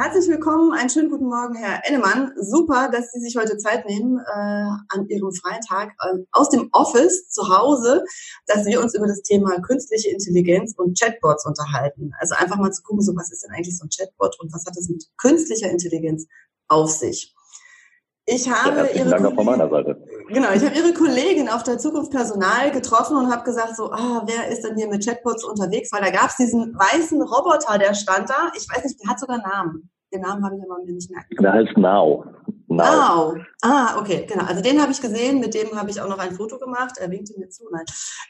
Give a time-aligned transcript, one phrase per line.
[0.00, 2.30] Herzlich willkommen, einen schönen guten Morgen, Herr Ennemann.
[2.40, 6.68] Super, dass Sie sich heute Zeit nehmen äh, an Ihrem freien Tag äh, aus dem
[6.70, 8.04] Office zu Hause,
[8.46, 12.12] dass wir uns über das Thema künstliche Intelligenz und Chatbots unterhalten.
[12.20, 14.64] Also einfach mal zu gucken, so was ist denn eigentlich so ein Chatbot und was
[14.66, 16.28] hat es mit künstlicher Intelligenz
[16.68, 17.34] auf sich?
[18.30, 20.04] Ich habe ja, ihre Dank von meiner Seite.
[20.28, 24.22] Genau, ich habe ihre Kollegin auf der Zukunft Personal getroffen und habe gesagt so, ah,
[24.26, 25.90] wer ist denn hier mit Chatbots unterwegs?
[25.92, 28.52] Weil da gab es diesen weißen Roboter, der stand da.
[28.54, 29.90] Ich weiß nicht, der hat sogar einen Namen.
[30.12, 32.24] Den Namen habe ich aber mir nicht merken Der heißt Now.
[32.68, 33.34] Now.
[33.62, 34.44] Ah, okay, genau.
[34.44, 36.96] Also den habe ich gesehen, mit dem habe ich auch noch ein Foto gemacht.
[36.98, 37.84] Er winkte mir zu, nein.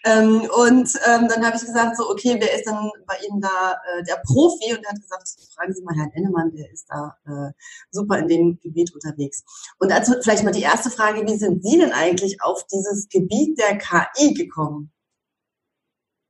[0.04, 3.72] Ähm, und ähm, dann habe ich gesagt, so, okay, wer ist dann bei Ihnen da
[3.72, 4.74] äh, der Profi?
[4.74, 7.52] Und er hat gesagt, fragen Sie mal Herrn Ennemann, der ist da äh,
[7.90, 9.44] super in dem Gebiet unterwegs.
[9.78, 13.58] Und dazu vielleicht mal die erste Frage, wie sind Sie denn eigentlich auf dieses Gebiet
[13.58, 14.92] der KI gekommen?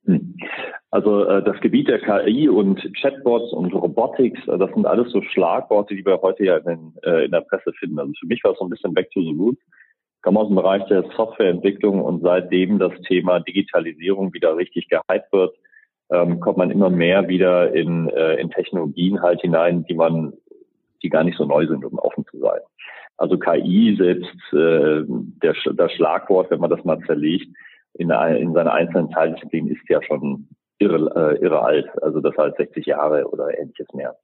[0.07, 0.35] Hm.
[0.91, 5.21] Also äh, das Gebiet der KI und Chatbots und Robotics, äh, das sind alles so
[5.21, 7.99] Schlagworte, die wir heute ja in, äh, in der Presse finden.
[7.99, 9.61] Also für mich war es so ein bisschen back to the roots.
[10.17, 15.33] Ich komme aus dem Bereich der Softwareentwicklung und seitdem das Thema Digitalisierung wieder richtig gehypt
[15.33, 15.55] wird,
[16.11, 20.33] ähm, kommt man immer mehr wieder in, äh, in Technologien halt hinein, die man,
[21.03, 22.61] die gar nicht so neu sind, um offen zu sein.
[23.19, 25.05] Also KI selbst, äh,
[25.43, 27.49] der, das Schlagwort, wenn man das mal zerlegt,
[27.95, 30.49] in, in seine einzelnen Teildisziplinen ist ja schon
[30.79, 34.17] irre, äh, irre alt, also das heißt 60 Jahre oder ähnliches mehr.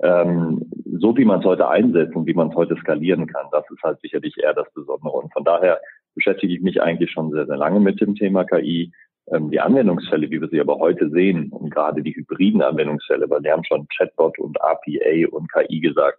[0.00, 3.64] Ähm, so wie man es heute einsetzt und wie man es heute skalieren kann, das
[3.70, 5.12] ist halt sicherlich eher das Besondere.
[5.12, 5.80] Und von daher
[6.14, 8.92] beschäftige ich mich eigentlich schon sehr, sehr lange mit dem Thema KI.
[9.32, 13.42] Ähm, die Anwendungsfälle, wie wir sie aber heute sehen, und gerade die hybriden Anwendungsfälle, weil
[13.42, 16.18] wir haben schon Chatbot und RPA und KI gesagt,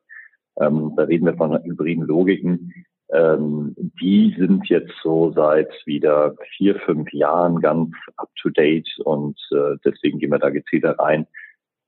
[0.59, 2.73] ähm, da reden wir von hybriden Logiken,
[3.13, 9.39] ähm, die sind jetzt so seit wieder vier, fünf Jahren ganz up to date und
[9.51, 11.25] äh, deswegen gehen wir da gezielter rein,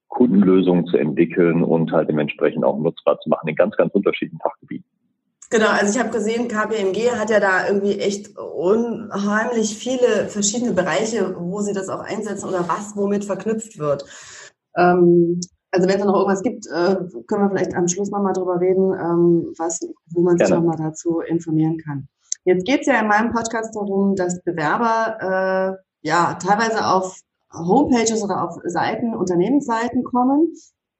[0.08, 4.86] Kundenlösungen zu entwickeln und halt dementsprechend auch nutzbar zu machen in ganz, ganz unterschiedlichen Fachgebieten.
[5.52, 11.36] Genau, also ich habe gesehen, KPMG hat ja da irgendwie echt unheimlich viele verschiedene Bereiche,
[11.40, 14.06] wo sie das auch einsetzen oder was womit verknüpft wird.
[14.78, 15.40] Ähm,
[15.72, 16.96] also wenn es noch irgendwas gibt, äh,
[17.28, 19.80] können wir vielleicht am Schluss nochmal drüber reden, ähm, was,
[20.12, 22.08] wo man sich nochmal dazu informieren kann.
[22.46, 27.20] Jetzt geht es ja in meinem Podcast darum, dass Bewerber äh, ja teilweise auf
[27.54, 30.54] Homepages oder auf Seiten, Unternehmensseiten kommen,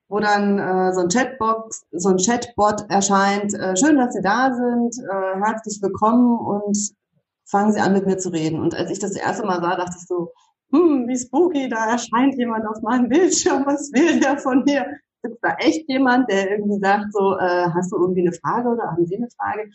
[0.10, 3.54] wo dann äh, so ein Chatbot, so ein Chatbot erscheint.
[3.54, 6.78] Äh, schön, dass Sie da sind, äh, herzlich willkommen und
[7.46, 8.60] fangen Sie an mit mir zu reden.
[8.60, 10.32] Und als ich das erste Mal sah, dachte ich so,
[10.72, 14.86] hm, wie spooky, da erscheint jemand auf meinem Bildschirm, was will der von mir?
[15.22, 18.84] Sitzt da echt jemand, der irgendwie sagt so, äh, hast du irgendwie eine Frage oder
[18.84, 19.70] haben Sie eine Frage?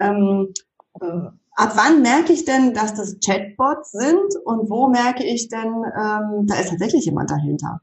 [0.00, 0.52] Ähm,
[1.00, 5.68] äh, ab wann merke ich denn, dass das Chatbots sind und wo merke ich denn,
[5.68, 7.80] ähm, da ist tatsächlich jemand dahinter?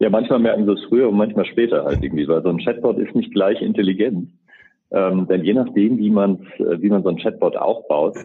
[0.00, 2.98] Ja, manchmal merken sie es früher und manchmal später halt irgendwie, weil so ein Chatbot
[2.98, 4.30] ist nicht gleich intelligent.
[4.90, 8.18] Ähm, denn je nachdem, wie man, wie man so ein Chatbot aufbaut,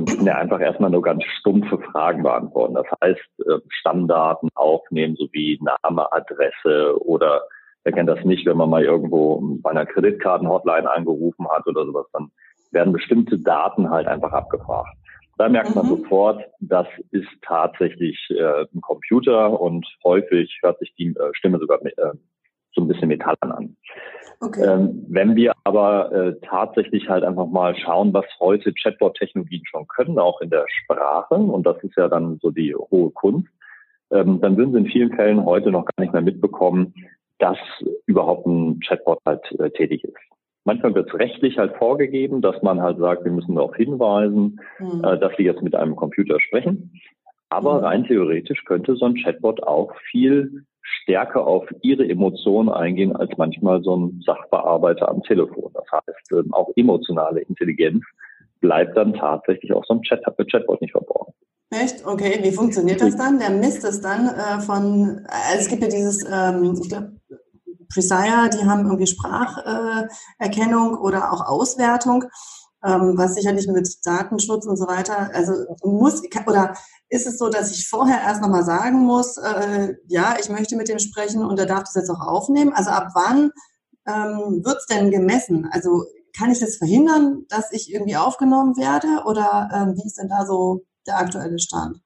[0.00, 2.74] müssen ja einfach erstmal nur ganz stumpfe Fragen beantworten.
[2.74, 7.42] Das heißt, äh, Stammdaten aufnehmen, sowie Name, Adresse oder
[7.84, 12.06] wer kennt das nicht, wenn man mal irgendwo bei einer Kreditkartenhotline angerufen hat oder sowas,
[12.12, 12.30] dann
[12.70, 14.96] werden bestimmte Daten halt einfach abgefragt.
[15.38, 15.96] Da merkt man mhm.
[15.96, 21.80] sofort, das ist tatsächlich äh, ein Computer und häufig hört sich die äh, Stimme sogar
[21.82, 22.12] mit, äh,
[22.74, 23.76] so ein bisschen Metallern an.
[24.40, 24.64] Okay.
[24.64, 30.18] Ähm, wenn wir aber äh, tatsächlich halt einfach mal schauen, was heute Chatbot-Technologien schon können,
[30.18, 33.48] auch in der Sprache, und das ist ja dann so die hohe Kunst,
[34.10, 36.92] ähm, dann würden Sie in vielen Fällen heute noch gar nicht mehr mitbekommen,
[37.38, 37.58] dass
[38.06, 40.16] überhaupt ein Chatbot halt äh, tätig ist.
[40.64, 45.04] Manchmal wird es rechtlich halt vorgegeben, dass man halt sagt, wir müssen darauf hinweisen, mhm.
[45.04, 47.00] äh, dass Sie jetzt mit einem Computer sprechen.
[47.48, 47.84] Aber mhm.
[47.84, 53.82] rein theoretisch könnte so ein Chatbot auch viel stärker auf ihre Emotionen eingehen als manchmal
[53.82, 55.72] so ein Sachbearbeiter am Telefon.
[55.74, 58.02] Das heißt, ähm, auch emotionale Intelligenz
[58.60, 61.32] bleibt dann tatsächlich auf so einem Chat Chatbot nicht verborgen.
[61.70, 62.06] Echt?
[62.06, 63.38] Okay, wie funktioniert das dann?
[63.38, 67.12] Der misst es dann äh, von, also es gibt ja dieses, ähm, ich glaube,
[67.92, 72.24] Presire, die haben irgendwie Spracherkennung äh, oder auch Auswertung
[72.84, 75.52] ähm, was sicherlich mit Datenschutz und so weiter, also
[75.84, 76.74] muss oder
[77.12, 80.88] ist es so, dass ich vorher erst nochmal sagen muss, äh, ja, ich möchte mit
[80.88, 82.72] dem sprechen und er darf das jetzt auch aufnehmen?
[82.72, 83.50] Also ab wann
[84.08, 85.68] ähm, wird es denn gemessen?
[85.70, 86.04] Also
[86.34, 89.26] kann ich das verhindern, dass ich irgendwie aufgenommen werde?
[89.26, 91.98] Oder ähm, wie ist denn da so der aktuelle Stand?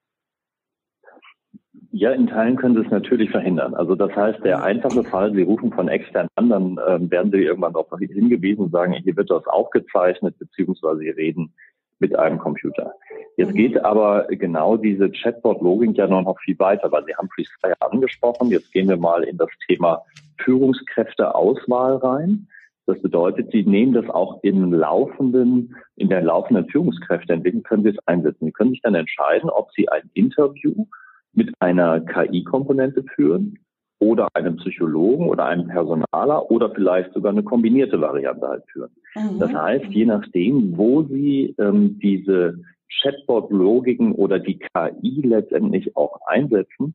[1.92, 3.74] Ja, in Teilen können Sie es natürlich verhindern.
[3.74, 7.44] Also das heißt, der einfache Fall, Sie rufen von extern an, dann ähm, werden Sie
[7.44, 11.54] irgendwann darauf hingewiesen und sagen, hier wird das aufgezeichnet, beziehungsweise Sie reden
[11.98, 12.94] mit einem Computer.
[13.37, 13.56] Jetzt mhm.
[13.56, 18.50] geht aber genau diese Chatbot-Logik ja noch viel weiter, weil Sie haben Freestyle angesprochen.
[18.50, 20.02] Jetzt gehen wir mal in das Thema
[20.38, 22.48] Führungskräfteauswahl rein.
[22.87, 27.99] Das bedeutet, Sie nehmen das auch im laufenden, in der laufenden Führungskräfteentwicklung können Sie es
[28.06, 28.46] einsetzen.
[28.46, 30.87] Sie können sich dann entscheiden, ob Sie ein Interview
[31.32, 33.58] mit einer KI-Komponente führen
[33.98, 38.90] oder einem Psychologen oder einem Personaler oder vielleicht sogar eine kombinierte Variante halt führen.
[39.14, 39.38] Mhm.
[39.38, 42.58] Das heißt, je nachdem, wo Sie ähm, diese
[43.00, 46.94] Chatbot-Logiken oder die KI letztendlich auch einsetzen,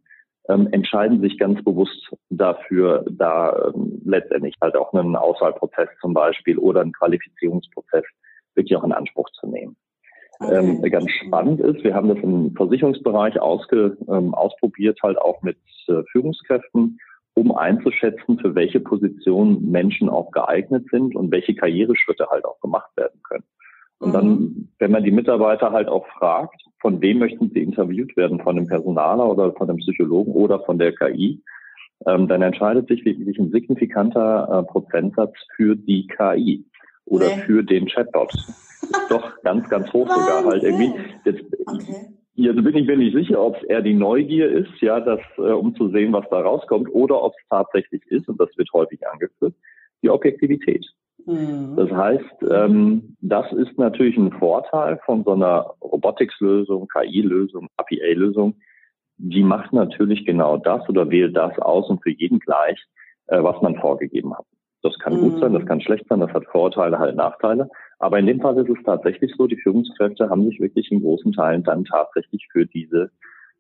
[0.50, 6.58] ähm, entscheiden sich ganz bewusst dafür, da ähm, letztendlich halt auch einen Auswahlprozess zum Beispiel
[6.58, 8.04] oder einen Qualifizierungsprozess
[8.56, 9.76] wirklich auch in Anspruch zu nehmen.
[10.50, 15.58] Ähm, ganz spannend ist, wir haben das im Versicherungsbereich ausge, ähm, ausprobiert, halt auch mit
[15.88, 17.00] äh, Führungskräften,
[17.34, 22.90] um einzuschätzen, für welche Positionen Menschen auch geeignet sind und welche Karriereschritte halt auch gemacht
[22.96, 23.44] werden können.
[24.00, 24.14] Und mhm.
[24.14, 28.56] dann, wenn man die Mitarbeiter halt auch fragt, von wem möchten sie interviewt werden, von
[28.56, 31.42] dem Personaler oder von dem Psychologen oder von der KI,
[32.08, 36.66] ähm, dann entscheidet sich wirklich ein signifikanter äh, Prozentsatz für die KI
[37.06, 37.42] oder nee.
[37.44, 38.34] für den Chatbot.
[39.10, 40.94] Doch, ganz, ganz hoch sogar halt irgendwie.
[41.26, 42.08] Jetzt, okay.
[42.34, 45.42] Hier bin ich mir nicht sicher, ob es eher die Neugier ist, ja, das, äh,
[45.42, 49.06] um zu sehen, was da rauskommt, oder ob es tatsächlich ist, und das wird häufig
[49.08, 49.54] angeführt,
[50.02, 50.86] die Objektivität.
[51.26, 51.76] Mhm.
[51.76, 58.56] Das heißt, ähm, das ist natürlich ein Vorteil von so einer Robotics-Lösung, KI-Lösung, APA-Lösung.
[59.18, 62.80] Die macht natürlich genau das oder wählt das aus und für jeden gleich,
[63.28, 64.46] äh, was man vorgegeben hat.
[64.84, 65.22] Das kann mhm.
[65.22, 65.68] gut sein, das mhm.
[65.68, 67.70] kann schlecht sein, das hat Vorteile, halt Nachteile.
[68.02, 71.34] Aber in dem Fall ist es tatsächlich so, die Führungskräfte haben sich wirklich in großen
[71.34, 73.12] Teilen dann tatsächlich für diese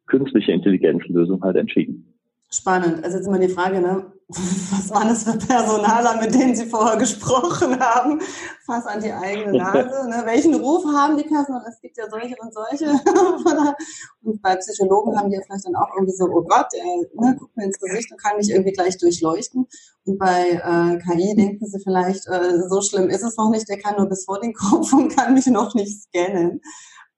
[0.07, 2.10] künstliche Intelligenzlösung halt entschieden.
[2.53, 3.03] Spannend.
[3.03, 4.11] Also jetzt immer die Frage, ne?
[4.27, 8.21] was waren das für Personaler, mit denen Sie vorher gesprochen haben?
[8.65, 10.07] Fast an die eigene Nase.
[10.09, 10.21] Ne?
[10.25, 11.65] Welchen Ruf haben die Personaler?
[11.67, 12.91] Es gibt ja solche und solche.
[14.23, 17.35] und bei Psychologen haben die ja vielleicht dann auch irgendwie so, oh Gott, der ne,
[17.37, 19.67] guckt mir ins Gesicht und kann mich irgendwie gleich durchleuchten.
[20.05, 23.79] Und bei äh, KI denken sie vielleicht, äh, so schlimm ist es noch nicht, der
[23.79, 26.61] kann nur bis vor den Kopf und kann mich noch nicht scannen.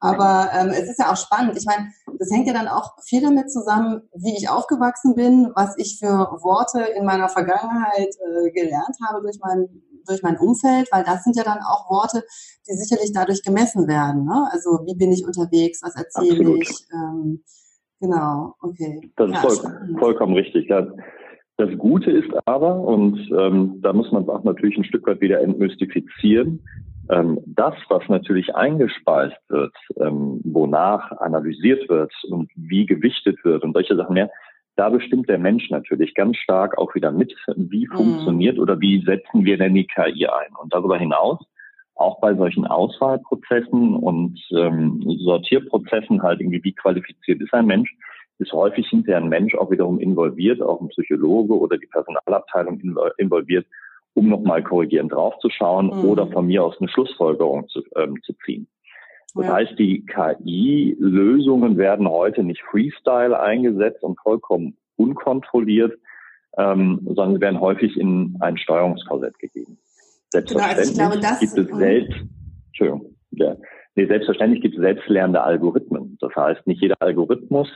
[0.04, 1.56] Aber ähm, es ist ja auch spannend.
[1.58, 1.88] Ich meine,
[2.20, 6.28] das hängt ja dann auch viel damit zusammen, wie ich aufgewachsen bin, was ich für
[6.44, 9.66] Worte in meiner Vergangenheit äh, gelernt habe durch mein,
[10.06, 12.26] durch mein Umfeld, weil das sind ja dann auch Worte,
[12.68, 14.26] die sicherlich dadurch gemessen werden.
[14.26, 14.50] Ne?
[14.52, 16.64] Also wie bin ich unterwegs, was erzähle Absolut.
[16.64, 16.86] ich?
[16.94, 17.44] Ähm,
[18.02, 19.10] genau, okay.
[19.16, 20.68] Das ist voll, vollkommen richtig.
[20.68, 20.86] Ja.
[21.56, 25.22] Das Gute ist aber, und ähm, da muss man es auch natürlich ein Stück weit
[25.22, 26.60] wieder entmystifizieren,
[27.08, 33.96] das, was natürlich eingespeist wird, ähm, wonach analysiert wird und wie gewichtet wird und solche
[33.96, 34.30] Sachen mehr,
[34.76, 37.96] da bestimmt der Mensch natürlich ganz stark auch wieder mit, wie mhm.
[37.96, 40.56] funktioniert oder wie setzen wir denn die KI ein.
[40.60, 41.40] Und darüber hinaus,
[41.96, 47.94] auch bei solchen Auswahlprozessen und ähm, Sortierprozessen halt irgendwie, wie qualifiziert ist ein Mensch,
[48.40, 52.82] ist häufig hinterher ein Mensch auch wiederum involviert, auch ein Psychologe oder die Personalabteilung
[53.18, 53.68] involviert,
[54.15, 56.06] um nochmal korrigierend draufzuschauen mhm.
[56.06, 58.68] oder von mir aus eine Schlussfolgerung zu, ähm, zu ziehen.
[59.36, 59.54] Das ja.
[59.54, 65.97] heißt, die KI-Lösungen werden heute nicht Freestyle eingesetzt und vollkommen unkontrolliert,
[66.57, 69.80] ähm, sondern werden häufig in ein Steuerungskorsett gegeben.
[70.30, 72.18] Selbstverständlich genau, also glaube, gibt es selbst,
[72.68, 73.56] Entschuldigung, ja,
[73.95, 76.18] nee, selbstverständlich gibt es selbstlernende Algorithmen.
[76.21, 77.69] Das heißt, nicht jeder Algorithmus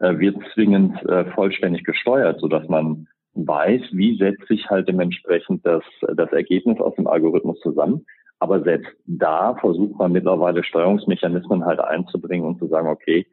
[0.00, 5.82] äh, wird zwingend äh, vollständig gesteuert, sodass man weiß, wie setzt sich halt dementsprechend das,
[6.16, 8.06] das Ergebnis aus dem Algorithmus zusammen.
[8.38, 13.26] Aber selbst da versucht man mittlerweile Steuerungsmechanismen halt einzubringen und zu sagen, okay,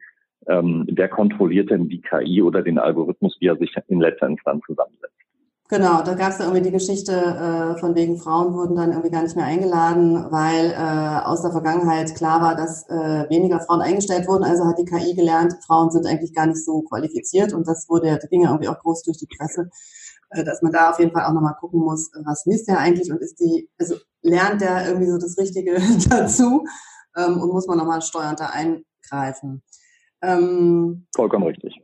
[0.46, 4.62] ähm, wer kontrolliert denn die KI oder den Algorithmus, wie er sich in letzter Instanz
[4.66, 5.17] zusammensetzt?
[5.70, 9.10] Genau, da gab es ja irgendwie die Geschichte äh, von wegen Frauen wurden dann irgendwie
[9.10, 13.82] gar nicht mehr eingeladen, weil äh, aus der Vergangenheit klar war, dass äh, weniger Frauen
[13.82, 14.44] eingestellt wurden.
[14.44, 18.18] Also hat die KI gelernt, Frauen sind eigentlich gar nicht so qualifiziert und das wurde,
[18.18, 19.68] das ging ja irgendwie auch groß durch die Presse,
[20.30, 23.12] äh, dass man da auf jeden Fall auch nochmal gucken muss, was misst der eigentlich
[23.12, 26.64] und ist die, also lernt der irgendwie so das Richtige dazu
[27.14, 29.62] ähm, und muss man nochmal steuernd da eingreifen.
[30.22, 31.78] Ähm, Vollkommen richtig.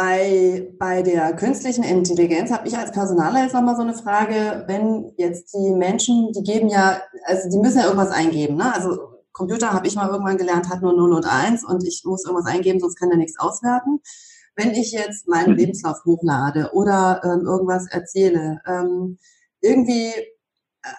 [0.00, 5.12] Bei, bei der künstlichen Intelligenz habe ich als Personaler jetzt nochmal so eine Frage, wenn
[5.16, 8.72] jetzt die Menschen, die geben ja, also die müssen ja irgendwas eingeben, ne?
[8.72, 8.96] Also
[9.32, 12.46] Computer habe ich mal irgendwann gelernt, hat nur 0 und 1 und ich muss irgendwas
[12.46, 13.98] eingeben, sonst kann er nichts auswerten.
[14.54, 19.18] Wenn ich jetzt meinen Lebenslauf hochlade oder ähm, irgendwas erzähle, ähm,
[19.60, 20.12] irgendwie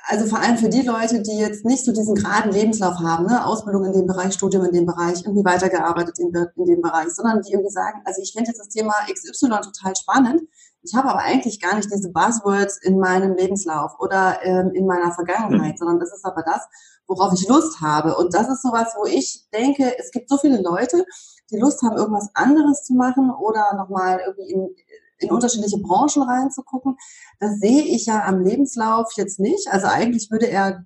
[0.07, 3.45] also vor allem für die Leute, die jetzt nicht so diesen geraden Lebenslauf haben, ne?
[3.45, 7.41] Ausbildung in dem Bereich, Studium in dem Bereich, irgendwie weitergearbeitet in, in dem Bereich, sondern
[7.41, 10.41] die irgendwie sagen, also ich finde jetzt das Thema XY total spannend,
[10.81, 15.11] ich habe aber eigentlich gar nicht diese Buzzwords in meinem Lebenslauf oder ähm, in meiner
[15.11, 15.77] Vergangenheit, mhm.
[15.77, 16.67] sondern das ist aber das,
[17.07, 18.15] worauf ich Lust habe.
[18.15, 21.05] Und das ist sowas, wo ich denke, es gibt so viele Leute,
[21.51, 24.75] die Lust haben, irgendwas anderes zu machen oder nochmal irgendwie in,
[25.19, 26.97] in unterschiedliche Branchen reinzugucken.
[27.39, 29.67] Das sehe ich ja am Lebenslauf jetzt nicht.
[29.69, 30.85] Also eigentlich würde er,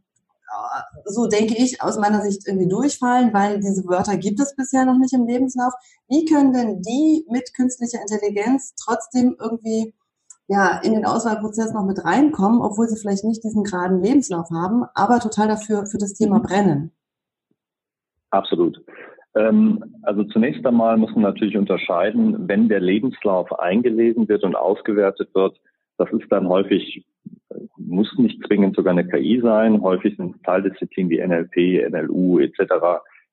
[1.05, 4.97] so denke ich, aus meiner Sicht irgendwie durchfallen, weil diese Wörter gibt es bisher noch
[4.97, 5.73] nicht im Lebenslauf.
[6.07, 9.93] Wie können denn die mit künstlicher Intelligenz trotzdem irgendwie
[10.47, 14.83] ja, in den Auswahlprozess noch mit reinkommen, obwohl sie vielleicht nicht diesen geraden Lebenslauf haben,
[14.93, 16.43] aber total dafür für das Thema mhm.
[16.43, 16.91] brennen.
[18.29, 18.83] Absolut.
[19.35, 25.29] Ähm, also zunächst einmal muss man natürlich unterscheiden, wenn der Lebenslauf eingelesen wird und ausgewertet
[25.33, 25.59] wird,
[25.97, 27.05] das ist dann häufig,
[27.77, 32.73] muss nicht zwingend sogar eine KI sein, häufig sind Teildisziplinen wie NLP, NLU etc.,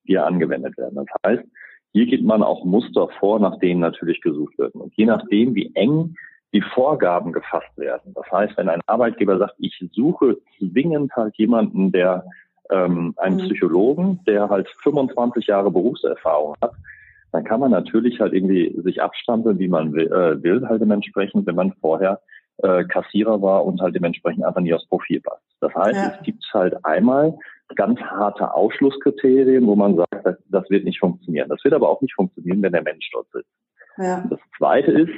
[0.06, 0.96] die ja angewendet werden.
[0.96, 1.44] Das heißt,
[1.92, 4.74] hier gibt man auch Muster vor, nach denen natürlich gesucht wird.
[4.74, 6.14] Und je nachdem, wie eng
[6.52, 8.12] die Vorgaben gefasst werden.
[8.14, 12.24] Das heißt, wenn ein Arbeitgeber sagt, ich suche zwingend halt jemanden, der
[12.70, 13.40] ähm, einen mhm.
[13.40, 16.72] Psychologen, der halt 25 Jahre Berufserfahrung hat,
[17.32, 21.46] dann kann man natürlich halt irgendwie sich abstampeln, wie man will, äh, will halt dementsprechend,
[21.46, 22.20] wenn man vorher
[22.58, 25.42] äh, Kassierer war und halt dementsprechend einfach nie aufs Profil passt.
[25.60, 26.14] Das heißt, ja.
[26.16, 27.36] es gibt halt einmal
[27.76, 31.48] ganz harte Ausschlusskriterien, wo man sagt, das, das, wird nicht funktionieren.
[31.48, 33.50] Das wird aber auch nicht funktionieren, wenn der Mensch dort sitzt.
[33.98, 34.24] Ja.
[34.28, 35.12] Das zweite ist,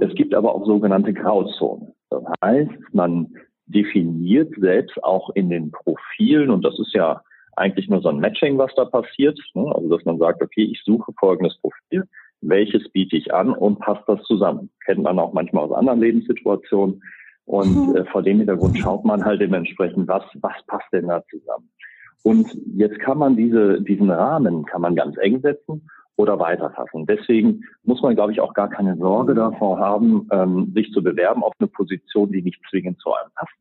[0.00, 0.14] es mhm.
[0.14, 1.94] gibt aber auch sogenannte Grauzonen.
[2.10, 3.34] Das heißt, man
[3.66, 7.22] definiert selbst auch in den Profilen, und das ist ja
[7.56, 9.38] eigentlich nur so ein Matching, was da passiert.
[9.54, 9.72] Ne?
[9.74, 12.04] Also, dass man sagt, okay, ich suche folgendes Profil,
[12.40, 14.70] welches biete ich an und passt das zusammen.
[14.84, 17.02] Kennt man auch manchmal aus anderen Lebenssituationen.
[17.46, 17.96] Und mhm.
[17.96, 21.70] äh, vor dem Hintergrund schaut man halt dementsprechend, was, was passt denn da zusammen.
[22.22, 27.06] Und jetzt kann man diese, diesen Rahmen kann man ganz eng setzen oder weiterfassen.
[27.06, 31.42] Deswegen muss man, glaube ich, auch gar keine Sorge davor haben, ähm, sich zu bewerben
[31.42, 33.52] auf eine Position, die nicht zwingend zu einem passt.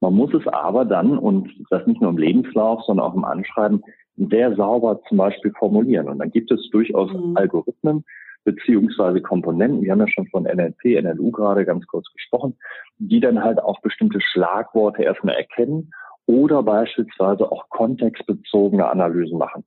[0.00, 3.82] Man muss es aber dann, und das nicht nur im Lebenslauf, sondern auch im Anschreiben,
[4.16, 6.08] sehr sauber zum Beispiel formulieren.
[6.08, 7.36] Und dann gibt es durchaus mhm.
[7.36, 8.04] Algorithmen
[8.44, 12.56] beziehungsweise Komponenten, wir haben ja schon von NLP, NLU gerade ganz kurz gesprochen,
[12.98, 15.90] die dann halt auch bestimmte Schlagworte erstmal erkennen
[16.26, 19.64] oder beispielsweise auch kontextbezogene Analysen machen.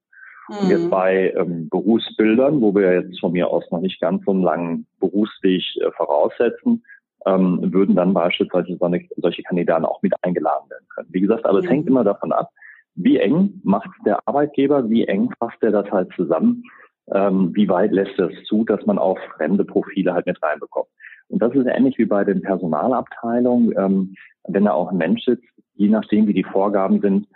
[0.49, 0.69] Mhm.
[0.69, 4.43] jetzt bei ähm, Berufsbildern, wo wir jetzt von mir aus noch nicht ganz so einen
[4.43, 6.83] langen Berufsweg äh, voraussetzen,
[7.25, 11.09] ähm, würden dann beispielsweise so eine, solche Kandidaten auch mit eingeladen werden können.
[11.11, 11.65] Wie gesagt, aber mhm.
[11.65, 12.51] es hängt immer davon ab,
[12.95, 16.63] wie eng macht der Arbeitgeber, wie eng fasst er das halt zusammen,
[17.11, 20.87] ähm, wie weit lässt er es zu, dass man auch fremde Profile halt mit reinbekommt.
[21.29, 24.15] Und das ist ähnlich wie bei den Personalabteilungen, ähm,
[24.47, 27.27] wenn da auch ein Mensch sitzt, je nachdem, wie die Vorgaben sind,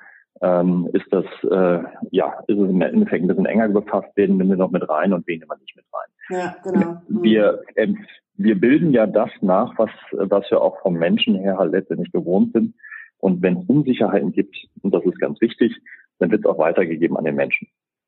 [0.42, 4.50] ähm, ist das, äh, ja, ist es im Endeffekt ein bisschen enger befasst, wen nehmen
[4.50, 6.40] wir noch mit rein und wen nehmen wir nicht mit rein.
[6.40, 7.02] Ja, genau.
[7.08, 7.24] Mhm.
[7.24, 7.94] Wir, äh,
[8.38, 12.54] wir bilden ja das nach, was, was wir auch vom Menschen her halt letztendlich gewohnt
[12.54, 12.74] sind.
[13.20, 15.76] Und wenn es Unsicherheiten gibt, und das ist ganz wichtig,
[16.18, 17.68] dann wird es auch weitergegeben an den Menschen.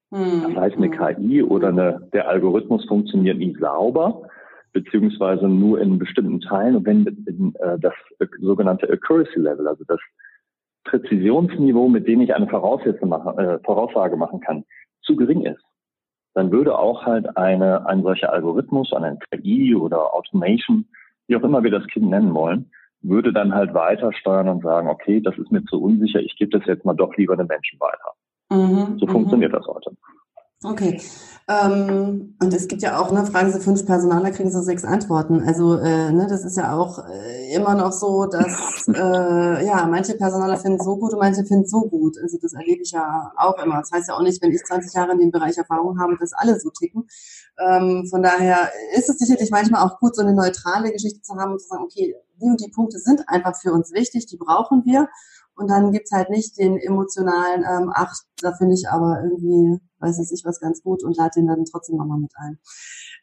[0.10, 0.44] Mhm.
[0.48, 0.92] Das heißt, eine mhm.
[0.92, 4.28] KI oder eine, der Algorithmus funktioniert nie sauber,
[4.72, 6.78] beziehungsweise nur in bestimmten Teilen.
[6.78, 7.06] Und wenn
[7.60, 7.94] äh, das
[8.40, 10.00] sogenannte Accuracy Level, also das
[10.86, 14.66] Präzisionsniveau, mit dem ich eine machen, äh, Voraussage machen kann,
[15.02, 15.64] zu gering ist,
[16.34, 20.86] dann würde auch halt eine, ein solcher Algorithmus, eine KI oder Automation,
[21.28, 22.72] wie auch immer wir das Kind nennen wollen,
[23.02, 26.58] würde dann halt weiter steuern und sagen, okay, das ist mir zu unsicher, ich gebe
[26.58, 28.14] das jetzt mal doch lieber den Menschen weiter.
[28.50, 29.58] Mhm, so funktioniert mhm.
[29.58, 29.92] das heute.
[30.64, 31.00] Okay.
[31.46, 35.44] Ähm, und es gibt ja auch, ne, fragen Sie fünf Personaler, kriegen Sie sechs Antworten.
[35.46, 40.14] Also, äh, ne, das ist ja auch äh, immer noch so, dass äh, ja, manche
[40.14, 42.18] Personaler finden es so gut und manche finden es so gut.
[42.22, 43.80] Also das erlebe ich ja auch immer.
[43.80, 46.32] Das heißt ja auch nicht, wenn ich 20 Jahre in dem Bereich Erfahrung habe, dass
[46.32, 47.08] alle so ticken.
[47.60, 51.54] Ähm, von daher ist es sicherlich manchmal auch gut, so eine neutrale Geschichte zu haben
[51.54, 54.84] und zu sagen, okay, die und die Punkte sind einfach für uns wichtig, die brauchen
[54.86, 55.10] wir.
[55.56, 60.20] Und dann gibt's halt nicht den emotionalen, ähm, ach, da finde ich aber irgendwie, weiß
[60.20, 62.58] ich nicht, was ganz gut und lade den dann trotzdem nochmal mit ein.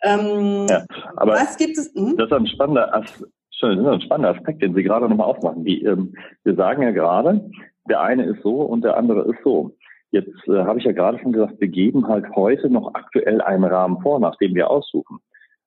[0.03, 0.85] Ähm, ja,
[1.17, 1.93] aber was gibt es?
[1.95, 2.17] Hm?
[2.17, 3.23] Das ist ein spannender, As
[3.61, 5.65] das ist ein spannender Aspekt, den Sie gerade nochmal aufmachen.
[5.65, 7.51] Die, ähm, wir sagen ja gerade,
[7.89, 9.77] der eine ist so und der andere ist so.
[10.13, 13.65] Jetzt äh, habe ich ja gerade schon gesagt, wir geben halt heute noch aktuell einen
[13.65, 15.19] Rahmen vor, nach dem wir aussuchen.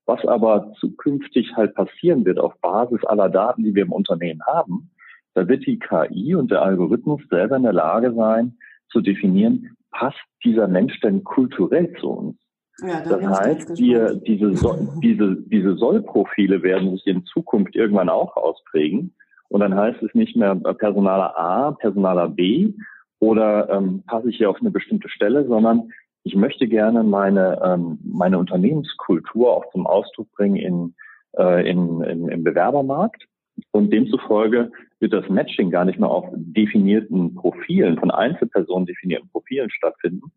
[0.05, 4.91] Was aber zukünftig halt passieren wird auf Basis aller Daten, die wir im Unternehmen haben,
[5.33, 8.57] da wird die KI und der Algorithmus selber in der Lage sein,
[8.89, 12.37] zu definieren, passt dieser Mensch denn kulturell zu uns?
[12.81, 18.35] Ja, das heißt, wir, diese, so, diese, diese Sollprofile werden sich in Zukunft irgendwann auch
[18.35, 19.13] ausprägen.
[19.49, 22.73] Und dann heißt es nicht mehr Personaler A, Personaler B
[23.19, 25.91] oder ähm, passe ich hier auf eine bestimmte Stelle, sondern
[26.23, 30.95] ich möchte gerne meine, ähm, meine Unternehmenskultur auch zum Ausdruck bringen in,
[31.37, 33.25] äh, in, in, im Bewerbermarkt.
[33.69, 34.71] Und demzufolge
[35.03, 40.31] wird das Matching gar nicht mehr auf definierten Profilen, von Einzelpersonen definierten Profilen stattfinden,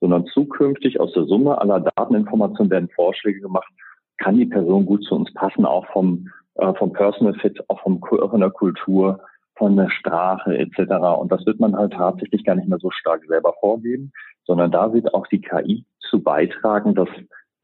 [0.00, 3.70] sondern zukünftig aus der Summe aller Dateninformationen werden Vorschläge gemacht,
[4.18, 8.00] kann die Person gut zu uns passen, auch vom, äh, vom Personal Fit, auch vom,
[8.00, 9.20] von der Kultur,
[9.56, 10.92] von der Sprache etc.
[11.18, 14.12] Und das wird man halt tatsächlich gar nicht mehr so stark selber vorgeben,
[14.44, 17.08] sondern da wird auch die KI zu beitragen, dass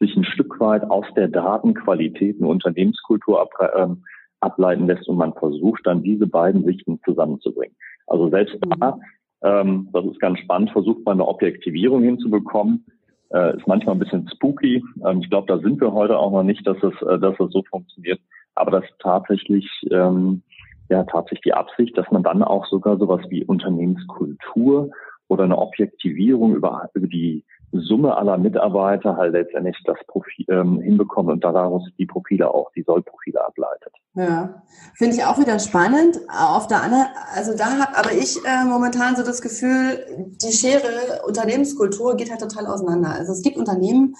[0.00, 4.04] sich ein Stück weit aus der Datenqualität eine Unternehmenskultur ab, ähm,
[4.40, 7.76] ableiten lässt und man versucht dann diese beiden Sichten zusammenzubringen.
[8.06, 8.98] Also selbst da,
[9.42, 12.84] ähm, das ist ganz spannend, versucht man eine Objektivierung hinzubekommen.
[13.30, 14.82] Äh, ist manchmal ein bisschen spooky.
[15.06, 17.52] Ähm, ich glaube, da sind wir heute auch noch nicht, dass es, äh, dass es
[17.52, 18.20] so funktioniert.
[18.54, 20.42] Aber das ist tatsächlich, ähm,
[20.88, 24.90] ja, tatsächlich die Absicht, dass man dann auch sogar sowas wie Unternehmenskultur
[25.28, 31.30] oder eine Objektivierung über, über die Summe aller Mitarbeiter halt letztendlich das Profil ähm, hinbekommt
[31.30, 33.92] und daraus die Profile auch, die Sollprofile ableitet.
[34.14, 34.62] Ja,
[34.94, 36.18] finde ich auch wieder spannend.
[36.28, 40.04] Auf der anderen, also da habe aber ich äh, momentan so das Gefühl,
[40.42, 43.10] die Schere Unternehmenskultur geht halt total auseinander.
[43.10, 44.14] Also es gibt Unternehmen,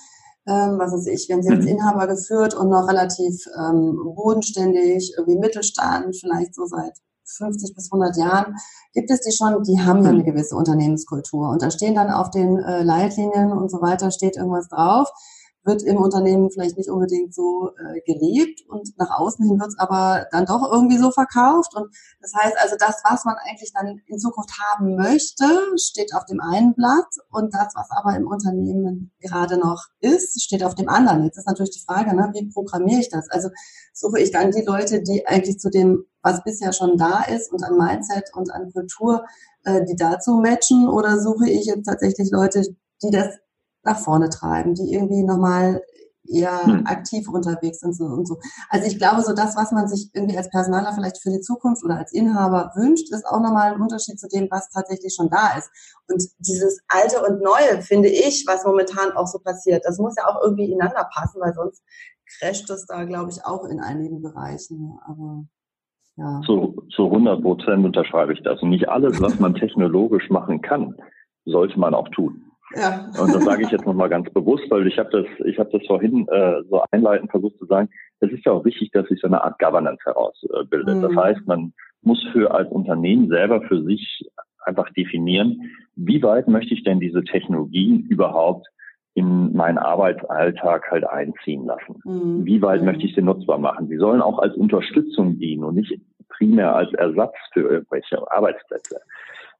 [0.47, 1.73] ähm, was weiß ich, wenn sie als mhm.
[1.73, 6.93] Inhaber geführt und noch relativ ähm, bodenständig, irgendwie Mittelstand, vielleicht so seit
[7.37, 8.57] 50 bis 100 Jahren
[8.93, 11.49] gibt es die schon, die haben ja eine gewisse Unternehmenskultur.
[11.51, 15.09] Und da stehen dann auf den äh, Leitlinien und so weiter, steht irgendwas drauf
[15.69, 19.79] wird im Unternehmen vielleicht nicht unbedingt so äh, gelebt und nach außen hin wird es
[19.79, 21.77] aber dann doch irgendwie so verkauft.
[21.77, 25.45] Und das heißt also, das, was man eigentlich dann in Zukunft haben möchte,
[25.77, 30.65] steht auf dem einen Blatt und das, was aber im Unternehmen gerade noch ist, steht
[30.65, 31.25] auf dem anderen.
[31.25, 33.29] Jetzt ist natürlich die Frage, ne, wie programmiere ich das?
[33.31, 33.51] Also
[33.93, 37.63] suche ich dann die Leute, die eigentlich zu dem, was bisher schon da ist und
[37.63, 39.25] an Mindset und an Kultur,
[39.65, 42.63] äh, die dazu matchen oder suche ich jetzt tatsächlich Leute,
[43.03, 43.39] die das
[43.88, 45.83] nach vorne treiben, die irgendwie nochmal
[46.29, 46.87] eher hm.
[46.87, 48.38] aktiv unterwegs sind und so.
[48.68, 51.83] Also ich glaube, so das, was man sich irgendwie als Personaler vielleicht für die Zukunft
[51.85, 55.57] oder als Inhaber wünscht, ist auch nochmal ein Unterschied zu dem, was tatsächlich schon da
[55.57, 55.70] ist.
[56.09, 60.27] Und dieses Alte und Neue, finde ich, was momentan auch so passiert, das muss ja
[60.27, 61.83] auch irgendwie ineinander passen, weil sonst
[62.38, 64.98] crasht es da, glaube ich, auch in einigen Bereichen.
[65.07, 65.44] Aber
[66.16, 66.40] ja.
[66.44, 68.61] Zu, zu 100 Prozent unterschreibe ich das.
[68.61, 70.96] Und nicht alles, was man technologisch machen kann,
[71.44, 72.48] sollte man auch tun.
[72.74, 73.07] Ja.
[73.20, 75.87] Und das sage ich jetzt nochmal ganz bewusst, weil ich habe das, ich habe das
[75.87, 77.88] vorhin äh, so einleitend versucht zu sagen.
[78.20, 80.96] Es ist ja auch wichtig, dass sich so eine Art Governance herausbildet.
[80.96, 81.02] Mhm.
[81.02, 84.28] Das heißt, man muss für als Unternehmen selber für sich
[84.64, 88.66] einfach definieren, wie weit möchte ich denn diese Technologien überhaupt
[89.14, 92.00] in meinen Arbeitsalltag halt einziehen lassen?
[92.04, 92.44] Mhm.
[92.44, 92.87] Wie weit mhm.
[92.87, 93.88] möchte ich sie nutzbar machen?
[93.88, 99.00] Sie sollen auch als Unterstützung dienen und nicht primär als Ersatz für irgendwelche Arbeitsplätze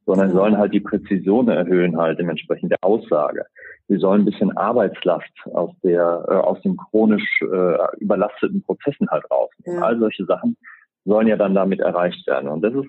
[0.09, 3.45] sondern sollen halt die Präzision erhöhen, halt dementsprechend der Aussage.
[3.89, 9.31] Sie sollen ein bisschen Arbeitslast aus der, äh, aus den chronisch äh, überlasteten Prozessen halt
[9.31, 9.81] rausnehmen.
[9.81, 9.87] Ja.
[9.87, 10.57] All solche Sachen
[11.05, 12.49] sollen ja dann damit erreicht werden.
[12.49, 12.89] Und das ist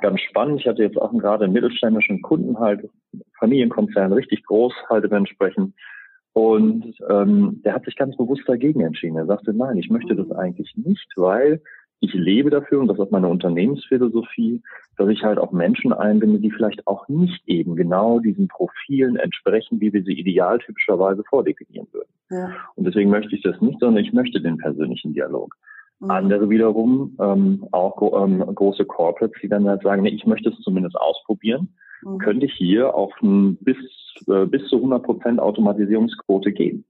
[0.00, 0.60] ganz spannend.
[0.60, 2.90] Ich hatte jetzt auch gerade einen mittelständischen Kunden halt,
[3.38, 5.72] Familienkonzern, richtig groß halt dementsprechend.
[6.32, 9.18] Und ähm, der hat sich ganz bewusst dagegen entschieden.
[9.18, 11.62] Er sagte, nein, ich möchte das eigentlich nicht, weil
[12.00, 14.62] ich lebe dafür und das ist meine Unternehmensphilosophie,
[14.96, 19.80] dass ich halt auch Menschen einbinde, die vielleicht auch nicht eben genau diesen Profilen entsprechen,
[19.80, 22.10] wie wir sie idealtypischerweise vordefinieren würden.
[22.30, 22.50] Ja.
[22.74, 25.54] Und deswegen möchte ich das nicht, sondern ich möchte den persönlichen Dialog.
[26.00, 26.10] Mhm.
[26.10, 30.60] Andere wiederum, ähm, auch ähm, große Corporates, die dann halt sagen, nee, ich möchte es
[30.60, 32.18] zumindest ausprobieren, mhm.
[32.18, 33.76] könnte ich hier auf ein bis,
[34.28, 36.84] äh, bis zu 100 Prozent Automatisierungsquote gehen.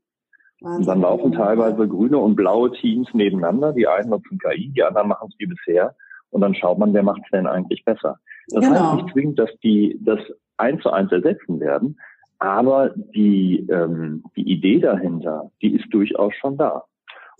[0.66, 3.72] Und dann laufen teilweise grüne und blaue Teams nebeneinander.
[3.72, 5.94] Die einen nutzen KI, die anderen machen es wie bisher.
[6.31, 8.18] Und dann schaut man, wer macht es denn eigentlich besser.
[8.48, 8.81] Das genau.
[8.81, 10.18] heißt nicht zwingend, dass die das
[10.57, 11.98] eins zu eins ersetzen werden,
[12.38, 16.85] aber die, ähm, die Idee dahinter, die ist durchaus schon da.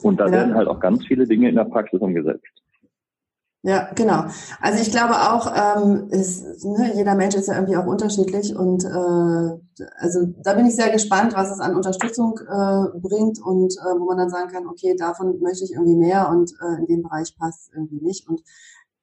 [0.03, 0.33] Und da ja.
[0.33, 2.63] werden halt auch ganz viele Dinge in der Praxis umgesetzt.
[3.67, 4.27] Ja, genau.
[4.61, 8.85] Also ich glaube auch, ähm, ist, ne, jeder Mensch ist ja irgendwie auch unterschiedlich und
[8.85, 13.99] äh, also da bin ich sehr gespannt, was es an Unterstützung äh, bringt und äh,
[13.99, 17.03] wo man dann sagen kann, okay, davon möchte ich irgendwie mehr und äh, in dem
[17.03, 18.29] Bereich passt irgendwie nicht.
[18.29, 18.41] Und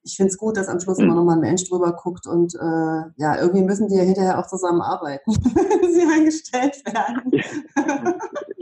[0.02, 2.54] ich finde es gut, dass am Schluss immer noch mal ein Mensch drüber guckt und
[2.54, 7.32] äh, ja, irgendwie müssen die ja hinterher auch zusammenarbeiten, wenn sie eingestellt werden.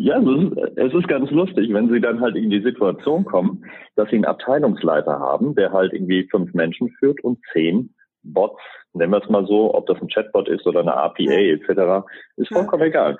[0.03, 3.65] Ja, es ist, es ist ganz lustig, wenn sie dann halt in die Situation kommen,
[3.95, 8.61] dass sie einen Abteilungsleiter haben, der halt irgendwie fünf Menschen führt und zehn Bots,
[8.95, 11.55] nennen wir es mal so, ob das ein Chatbot ist oder eine APA ja.
[11.55, 12.05] etc.,
[12.37, 12.89] ist vollkommen ja.
[12.89, 13.19] egal.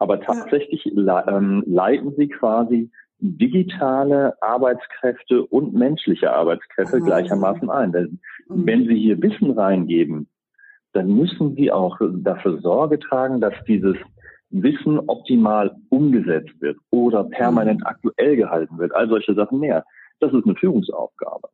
[0.00, 1.24] Aber tatsächlich ja.
[1.28, 7.04] ähm, leiten sie quasi digitale Arbeitskräfte und menschliche Arbeitskräfte mhm.
[7.04, 7.92] gleichermaßen ein.
[7.92, 8.66] Denn mhm.
[8.66, 10.28] wenn Sie hier Wissen reingeben,
[10.94, 13.96] dann müssen Sie auch dafür Sorge tragen, dass dieses
[14.62, 17.86] Wissen optimal umgesetzt wird oder permanent mhm.
[17.86, 18.94] aktuell gehalten wird.
[18.94, 19.84] All solche Sachen mehr.
[20.20, 21.48] Das ist eine Führungsaufgabe.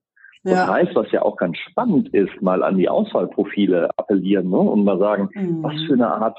[0.44, 0.52] Ja.
[0.52, 4.84] Das heißt, was ja auch ganz spannend ist, mal an die Auswahlprofile appellieren ne, und
[4.84, 5.62] mal sagen, mhm.
[5.62, 6.38] was für eine Art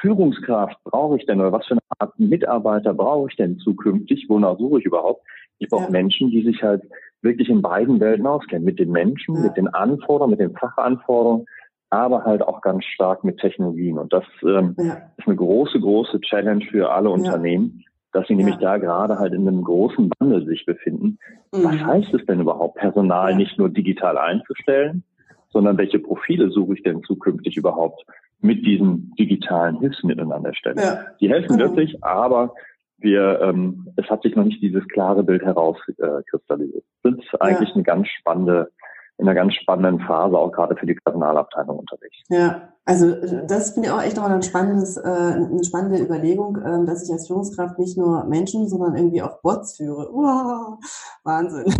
[0.00, 4.26] Führungskraft brauche ich denn oder was für eine Art Mitarbeiter brauche ich denn zukünftig?
[4.28, 5.22] Wonach suche ich überhaupt?
[5.58, 5.90] Ich brauche ja.
[5.90, 6.82] Menschen, die sich halt
[7.20, 8.64] wirklich in beiden Welten auskennen.
[8.64, 9.42] Mit den Menschen, ja.
[9.42, 11.46] mit den Anforderungen, mit den Fachanforderungen,
[11.92, 13.98] aber halt auch ganz stark mit Technologien.
[13.98, 14.96] Und das ähm, ja.
[15.18, 19.46] ist eine große, große Challenge für alle Unternehmen, dass sie nämlich da gerade halt in
[19.46, 21.18] einem großen Wandel sich befinden.
[21.52, 21.64] Mhm.
[21.64, 25.04] Was heißt es denn überhaupt, Personal nicht nur digital einzustellen,
[25.50, 28.06] sondern welche Profile suche ich denn zukünftig überhaupt
[28.40, 30.82] mit diesen digitalen Hilfsmitteln an der Stelle?
[30.82, 30.98] Ja.
[31.20, 31.68] Die helfen genau.
[31.68, 32.54] wirklich, aber
[32.96, 36.84] wir, ähm, es hat sich noch nicht dieses klare Bild herauskristallisiert.
[37.04, 37.74] Äh, sind eigentlich ja.
[37.74, 38.70] eine ganz spannende
[39.18, 42.16] in einer ganz spannenden Phase, auch gerade für die Personalabteilung unterwegs.
[42.28, 43.14] Ja, also
[43.46, 47.12] das finde ich auch echt nochmal ein spannendes, äh, eine spannende Überlegung, äh, dass ich
[47.12, 50.08] als Führungskraft nicht nur Menschen, sondern irgendwie auch Bots führe.
[50.12, 50.78] Wow,
[51.22, 51.72] Wahnsinn.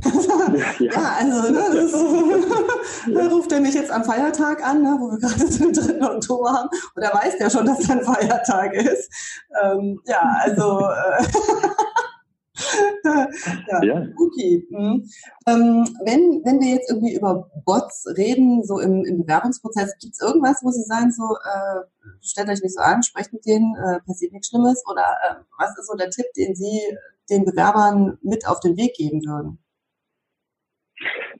[0.79, 1.13] Ja, ja.
[1.19, 1.93] also ne, das,
[3.09, 3.27] ja.
[3.35, 6.15] ruft er mich jetzt am Feiertag an, ne, wo wir gerade den 3.
[6.15, 9.11] Oktober haben, und er weiß ja schon, dass ein Feiertag ist.
[9.61, 11.25] Ähm, ja, also äh,
[13.69, 14.07] ja, ja.
[14.17, 14.67] Okay.
[14.71, 15.05] Mhm.
[15.47, 20.21] Ähm, wenn, wenn wir jetzt irgendwie über Bots reden, so im, im Bewerbungsprozess, gibt es
[20.21, 21.83] irgendwas, wo Sie sagen, so äh,
[22.21, 24.83] stellt euch nicht so an, sprecht mit denen, äh, passiert nichts Schlimmes?
[24.91, 26.81] Oder äh, was ist so der Tipp, den Sie
[27.31, 29.59] den Bewerbern mit auf den Weg geben würden?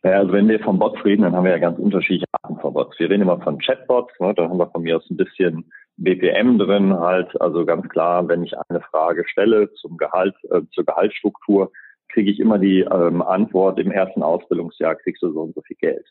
[0.03, 2.75] Naja, also wenn wir von Bots reden, dann haben wir ja ganz unterschiedliche Arten von
[2.75, 2.99] Bots.
[2.99, 6.59] Wir reden immer von Chatbots, ne, da haben wir von mir aus ein bisschen BPM
[6.59, 11.71] drin halt, also ganz klar, wenn ich eine Frage stelle zum Gehalt, äh, zur Gehaltsstruktur,
[12.09, 15.77] kriege ich immer die ähm, Antwort, im ersten Ausbildungsjahr kriegst du so und so viel
[15.77, 16.07] Geld.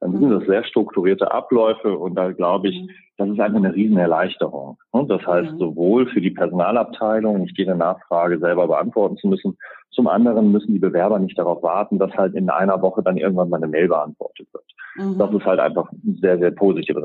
[0.00, 2.90] Dann sind das sehr strukturierte Abläufe und da glaube ich, mhm.
[3.16, 4.78] das ist einfach eine riesen Erleichterung.
[4.90, 5.58] Und das heißt, mhm.
[5.58, 9.56] sowohl für die Personalabteilung, nicht jede Nachfrage selber beantworten zu müssen,
[9.90, 13.48] zum anderen müssen die Bewerber nicht darauf warten, dass halt in einer Woche dann irgendwann
[13.48, 14.64] mal eine Mail beantwortet wird.
[14.96, 15.18] Mhm.
[15.18, 16.96] Das ist halt einfach sehr, sehr positiv.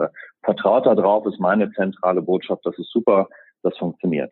[0.43, 3.27] Vertraut darauf ist meine zentrale Botschaft, das ist super,
[3.63, 4.31] das funktioniert.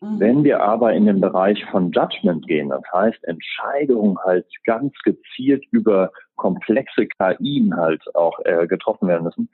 [0.00, 0.20] Mhm.
[0.20, 5.64] Wenn wir aber in den Bereich von Judgment gehen, das heißt Entscheidungen halt ganz gezielt
[5.70, 9.50] über komplexe KI halt auch äh, getroffen werden müssen,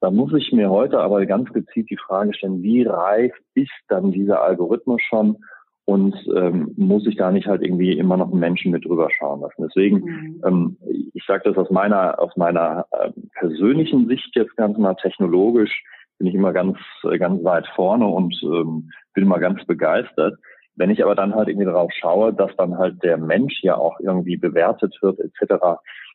[0.00, 4.12] dann muss ich mir heute aber ganz gezielt die Frage stellen, wie reif ist dann
[4.12, 5.38] dieser Algorithmus schon
[5.86, 9.40] und ähm, muss ich da nicht halt irgendwie immer noch einen Menschen mit drüber schauen
[9.40, 9.66] lassen.
[9.68, 10.42] Deswegen, mhm.
[10.44, 10.76] ähm,
[11.12, 15.84] ich sage das aus meiner aus meiner äh, persönlichen Sicht jetzt ganz mal technologisch
[16.18, 16.78] bin ich immer ganz
[17.18, 20.38] ganz weit vorne und ähm, bin immer ganz begeistert.
[20.76, 24.00] Wenn ich aber dann halt irgendwie darauf schaue, dass dann halt der Mensch ja auch
[24.00, 25.54] irgendwie bewertet wird etc.,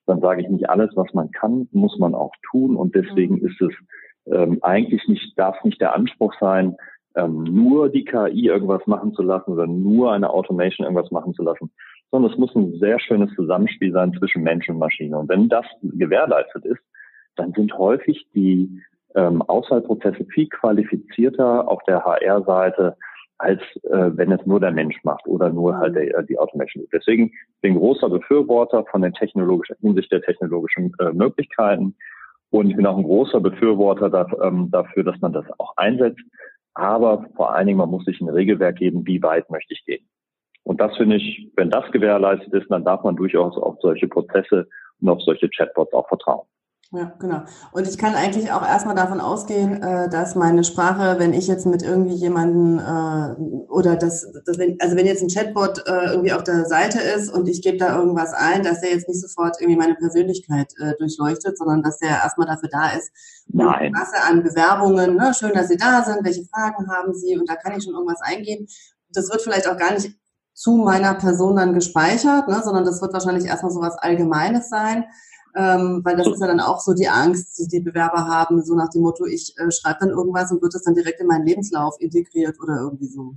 [0.05, 3.47] dann sage ich nicht alles, was man kann, muss man auch tun und deswegen mhm.
[3.47, 3.73] ist es
[4.33, 6.75] ähm, eigentlich nicht darf nicht der Anspruch sein,
[7.15, 11.43] ähm, nur die KI irgendwas machen zu lassen oder nur eine Automation irgendwas machen zu
[11.43, 11.71] lassen,
[12.11, 15.17] sondern es muss ein sehr schönes Zusammenspiel sein zwischen Mensch und Maschine.
[15.17, 16.81] Und wenn das gewährleistet ist,
[17.35, 18.81] dann sind häufig die
[19.15, 22.95] ähm, Auswahlprozesse viel qualifizierter auf der HR-Seite,
[23.37, 26.85] als äh, wenn es nur der Mensch macht oder nur halt der, die Automation.
[26.91, 31.95] Deswegen bin ich großer Befürworter von den technologischen, hinsicht der technologischen äh, Möglichkeiten.
[32.51, 36.21] Und ich bin auch ein großer Befürworter da, ähm, dafür, dass man das auch einsetzt.
[36.79, 40.07] Aber vor allen Dingen, man muss sich ein Regelwerk geben, wie weit möchte ich gehen.
[40.63, 44.67] Und das finde ich, wenn das gewährleistet ist, dann darf man durchaus auf solche Prozesse
[45.01, 46.47] und auf solche Chatbots auch vertrauen.
[46.91, 47.43] Ja, genau.
[47.71, 51.67] Und ich kann eigentlich auch erstmal davon ausgehen, äh, dass meine Sprache, wenn ich jetzt
[51.67, 56.33] mit irgendwie jemanden äh, oder das, das wenn, also wenn jetzt ein Chatbot äh, irgendwie
[56.33, 59.61] auf der Seite ist und ich gebe da irgendwas ein, dass der jetzt nicht sofort
[59.61, 63.11] irgendwie meine Persönlichkeit durchleuchtet, sondern dass der erstmal dafür da ist,
[63.47, 63.91] Nein.
[63.91, 65.31] Masse an Bewerbungen, ne?
[65.37, 68.21] schön, dass Sie da sind, welche Fragen haben Sie und da kann ich schon irgendwas
[68.21, 68.65] eingeben.
[69.13, 70.15] Das wird vielleicht auch gar nicht
[70.53, 72.61] zu meiner Person dann gespeichert, ne?
[72.63, 75.05] sondern das wird wahrscheinlich erstmal so was Allgemeines sein
[75.59, 78.75] ähm, weil das ist ja dann auch so die Angst, die die Bewerber haben, so
[78.75, 81.45] nach dem Motto, ich äh, schreibe dann irgendwas und wird das dann direkt in meinen
[81.45, 83.35] Lebenslauf integriert oder irgendwie so.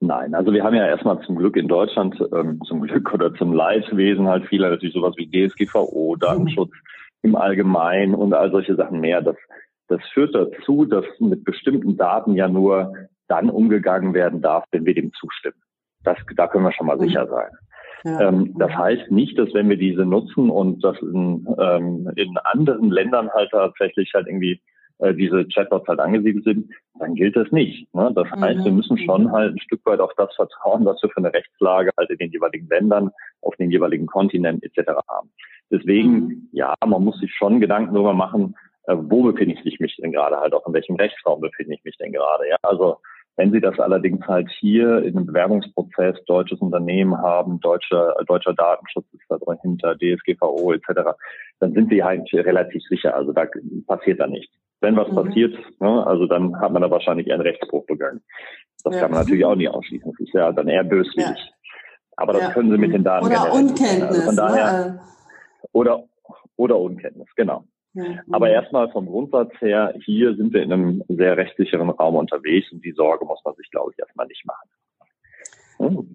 [0.00, 3.52] Nein, also wir haben ja erstmal zum Glück in Deutschland, ähm, zum Glück oder zum
[3.52, 7.30] Leidwesen halt viele natürlich sowas wie DSGVO, Datenschutz mhm.
[7.30, 9.20] im Allgemeinen und all solche Sachen mehr.
[9.20, 9.36] Das,
[9.88, 12.94] das führt dazu, dass mit bestimmten Daten ja nur
[13.28, 15.60] dann umgegangen werden darf, wenn wir dem zustimmen.
[16.02, 17.02] Das, da können wir schon mal mhm.
[17.02, 17.50] sicher sein.
[18.04, 18.28] Ja.
[18.28, 22.90] Ähm, das heißt nicht, dass wenn wir diese nutzen und das in, ähm, in anderen
[22.90, 24.60] Ländern halt tatsächlich halt irgendwie
[25.00, 27.92] äh, diese Chatbots halt angesiedelt sind, dann gilt das nicht.
[27.94, 28.12] Ne?
[28.14, 28.40] Das mhm.
[28.40, 29.32] heißt, wir müssen schon mhm.
[29.32, 32.30] halt ein Stück weit auf das vertrauen, was wir für eine Rechtslage halt in den
[32.30, 33.10] jeweiligen Ländern,
[33.42, 34.90] auf den jeweiligen Kontinenten etc.
[35.08, 35.30] haben.
[35.70, 36.48] Deswegen, mhm.
[36.52, 40.36] ja, man muss sich schon Gedanken darüber machen, äh, wo befinde ich mich denn gerade
[40.36, 42.48] halt auch in welchem Rechtsraum befinde ich mich denn gerade.
[42.48, 42.98] Ja, also
[43.40, 49.06] wenn Sie das allerdings halt hier in einem Bewerbungsprozess deutsches Unternehmen haben, deutscher, deutscher Datenschutz
[49.14, 51.16] ist da dahinter, DSGVO etc.,
[51.58, 53.16] dann sind Sie halt relativ sicher.
[53.16, 53.46] Also da
[53.86, 54.54] passiert da nichts.
[54.82, 55.14] Wenn was mhm.
[55.14, 58.20] passiert, ne, also dann hat man da wahrscheinlich einen Rechtsbruch begangen.
[58.84, 59.00] Das ja.
[59.00, 60.12] kann man natürlich auch nicht ausschließen.
[60.12, 61.38] Das ist ja dann eher böswillig.
[61.38, 61.72] Ja.
[62.18, 62.50] Aber das ja.
[62.50, 64.02] können Sie mit den Daten Oder Unkenntnis.
[64.02, 65.00] Also von daher, ne?
[65.72, 66.04] oder,
[66.56, 67.64] oder Unkenntnis, genau.
[68.30, 72.84] Aber erstmal vom Grundsatz her, hier sind wir in einem sehr rechtssicheren Raum unterwegs und
[72.84, 74.68] die Sorge muss man sich, glaube ich, erstmal nicht machen.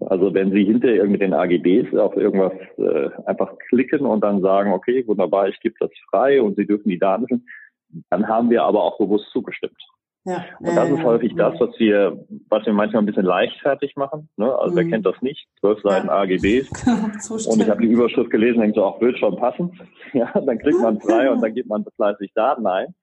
[0.08, 4.72] Also wenn Sie hinterher mit den AGBs auf irgendwas äh, einfach klicken und dann sagen,
[4.72, 7.44] okay, wunderbar, ich gebe das frei und Sie dürfen die Daten,
[8.10, 9.76] dann haben wir aber auch bewusst zugestimmt.
[10.26, 14.28] Ja, und das ist häufig das, was wir, was wir manchmal ein bisschen leichtfertig machen.
[14.36, 14.52] Ne?
[14.58, 14.76] Also mhm.
[14.76, 15.46] wer kennt das nicht?
[15.60, 16.14] Zwölf Seiten ja.
[16.14, 16.68] AGBs.
[17.46, 19.78] und ich habe die Überschrift gelesen, denke so, auch will schon passen.
[20.12, 22.94] Ja, dann kriegt man frei und dann gibt man fleißig Daten ein.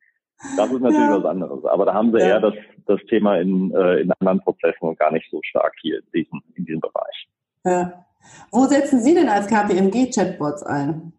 [0.57, 1.17] Das ist natürlich ja.
[1.17, 1.63] was anderes.
[1.65, 2.27] Aber da haben sie ja.
[2.27, 2.53] eher das,
[2.87, 6.41] das Thema in, äh, in anderen Prozessen und gar nicht so stark hier in diesem,
[6.55, 7.27] in diesem Bereich.
[7.65, 8.05] Ja.
[8.51, 11.13] Wo setzen Sie denn als KPMG Chatbots ein?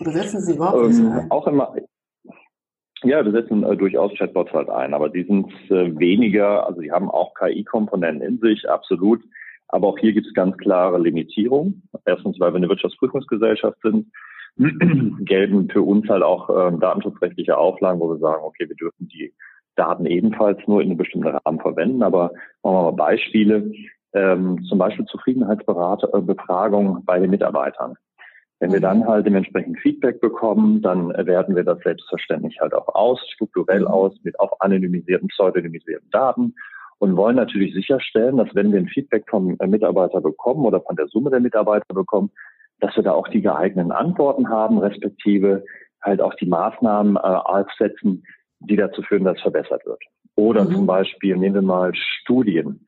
[0.00, 1.30] Oder setzen Sie überhaupt ähm, ein?
[1.30, 1.74] Auch immer,
[3.04, 6.92] ja, wir setzen äh, durchaus Chatbots halt ein, aber die sind äh, weniger, also die
[6.92, 9.22] haben auch KI-Komponenten in sich, absolut.
[9.68, 11.82] Aber auch hier gibt es ganz klare Limitierungen.
[12.04, 14.12] Erstens, weil wir eine Wirtschaftsprüfungsgesellschaft sind,
[15.24, 19.32] gelten für uns halt auch äh, datenschutzrechtliche Auflagen, wo wir sagen, okay, wir dürfen die
[19.74, 22.02] Daten ebenfalls nur in einem bestimmten Rahmen verwenden.
[22.02, 23.72] Aber machen wir mal Beispiele.
[24.14, 27.96] Ähm, zum Beispiel Zufriedenheitsbefragung äh, bei den Mitarbeitern.
[28.62, 33.18] Wenn wir dann halt dementsprechend Feedback bekommen, dann werten wir das selbstverständlich halt auch aus,
[33.34, 33.88] strukturell mhm.
[33.88, 36.54] aus, mit auch anonymisierten, pseudonymisierten Daten
[37.00, 41.08] und wollen natürlich sicherstellen, dass wenn wir ein Feedback vom Mitarbeiter bekommen oder von der
[41.08, 42.30] Summe der Mitarbeiter bekommen,
[42.78, 45.64] dass wir da auch die geeigneten Antworten haben, respektive
[46.00, 48.22] halt auch die Maßnahmen äh, aufsetzen,
[48.60, 50.04] die dazu führen, dass es verbessert wird.
[50.36, 50.72] Oder mhm.
[50.72, 52.86] zum Beispiel nehmen wir mal Studien.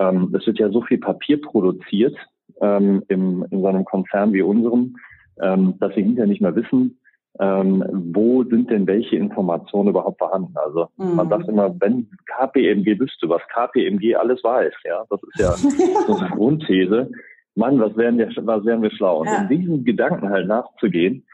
[0.00, 2.16] Ähm, es wird ja so viel Papier produziert
[2.60, 4.96] ähm, im, in so einem Konzern wie unserem,
[5.40, 6.98] ähm, dass wir hinterher nicht mehr wissen,
[7.40, 10.54] ähm, wo sind denn welche Informationen überhaupt vorhanden.
[10.54, 11.16] Also mhm.
[11.16, 15.50] man sagt immer, wenn KPMG wüsste, was KPMG alles weiß, ja, das ist ja
[16.06, 17.10] so eine Grundthese.
[17.54, 19.20] Mann, was wären wir, was wären wir schlau?
[19.20, 19.42] Und ja.
[19.42, 21.24] in diesen Gedanken halt nachzugehen,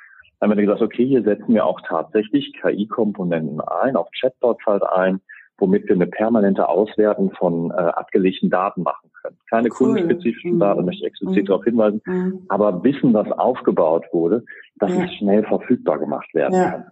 [0.41, 4.85] haben wir dann gesagt, okay, hier setzen wir auch tatsächlich KI-Komponenten ein, auch Chatbots halt
[4.85, 5.21] ein,
[5.59, 9.11] womit wir eine permanente Auswertung von äh, abgelegten Daten machen.
[9.51, 9.95] Keine cool.
[9.95, 10.61] kundenspezifischen mhm.
[10.61, 11.47] Daten, möchte ich explizit mhm.
[11.47, 12.43] darauf hinweisen, mhm.
[12.49, 14.45] aber Wissen, was aufgebaut wurde,
[14.77, 15.05] dass ja.
[15.05, 16.71] es schnell verfügbar gemacht werden ja.
[16.71, 16.85] kann.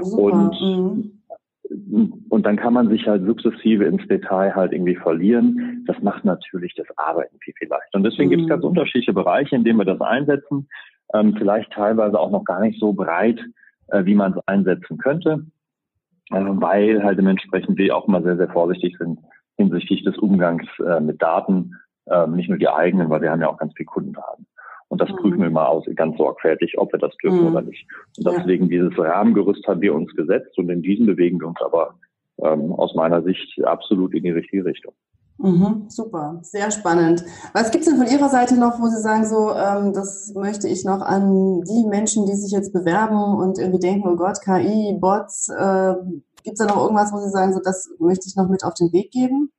[0.00, 0.22] Super.
[0.22, 1.18] Und mhm.
[2.28, 5.84] Und dann kann man sich halt sukzessive ins Detail halt irgendwie verlieren.
[5.86, 7.96] Das macht natürlich das Arbeiten viel, viel leichter.
[7.96, 8.70] Und deswegen gibt es ganz mhm.
[8.70, 10.68] unterschiedliche Bereiche, in denen wir das einsetzen.
[11.14, 13.40] Ähm, vielleicht teilweise auch noch gar nicht so breit,
[13.88, 15.46] äh, wie man es einsetzen könnte
[16.30, 19.18] äh, weil halt dementsprechend wir auch immer sehr, sehr vorsichtig sind
[19.56, 23.48] hinsichtlich des Umgangs äh, mit Daten, äh, nicht nur die eigenen, weil wir haben ja
[23.48, 24.46] auch ganz viel Kundendaten.
[24.88, 25.16] Und das mhm.
[25.16, 27.46] prüfen wir mal aus, ganz sorgfältig, ob wir das dürfen mhm.
[27.46, 27.86] oder nicht.
[28.18, 28.70] Und deswegen ja.
[28.70, 31.94] dieses Rahmengerüst haben wir uns gesetzt und in diesem bewegen wir uns aber
[32.42, 34.92] ähm, aus meiner Sicht absolut in die richtige Richtung.
[35.38, 37.24] Mhm, super, sehr spannend.
[37.52, 40.68] Was gibt es denn von Ihrer Seite noch, wo Sie sagen, so, ähm, das möchte
[40.68, 44.96] ich noch an die Menschen, die sich jetzt bewerben und irgendwie denken, oh Gott, KI,
[45.00, 45.94] Bots, äh,
[46.44, 48.74] gibt es da noch irgendwas, wo Sie sagen, so, das möchte ich noch mit auf
[48.74, 49.50] den Weg geben?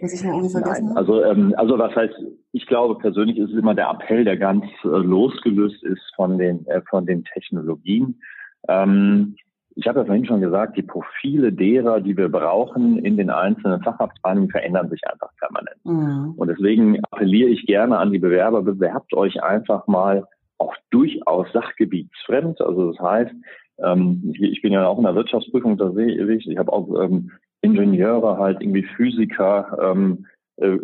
[0.00, 2.14] Was ich noch irgendwie vergessen Nein, also, ähm, also was heißt,
[2.52, 6.66] ich glaube persönlich ist es immer der Appell, der ganz äh, losgelöst ist von den,
[6.66, 8.20] äh, von den Technologien.
[8.68, 9.36] Ähm,
[9.76, 13.82] ich habe ja vorhin schon gesagt, die Profile derer, die wir brauchen in den einzelnen
[13.82, 15.84] Fachabteilungen, verändern sich einfach permanent.
[15.84, 16.34] Mhm.
[16.36, 20.26] Und deswegen appelliere ich gerne an die Bewerber, bewerbt euch einfach mal
[20.58, 22.60] auch durchaus sachgebietsfremd.
[22.60, 23.32] Also das heißt,
[23.78, 26.46] ähm, ich bin ja auch in der Wirtschaftsprüfung unterwegs.
[26.46, 27.32] Ich habe auch ähm,
[27.64, 30.78] Ingenieure, halt irgendwie Physiker, ähm, äh,